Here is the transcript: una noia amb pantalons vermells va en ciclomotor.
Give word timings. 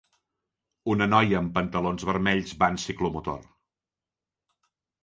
una 0.93 1.07
noia 1.11 1.35
amb 1.41 1.53
pantalons 1.59 2.07
vermells 2.11 2.57
va 2.65 2.71
en 2.75 2.81
ciclomotor. 2.87 3.47